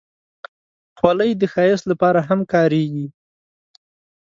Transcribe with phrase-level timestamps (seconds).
[0.97, 3.07] خولۍ د ښایست لپاره هم کارېږي.